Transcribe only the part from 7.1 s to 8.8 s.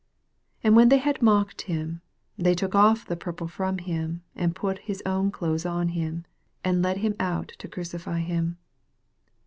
out to cruelty him.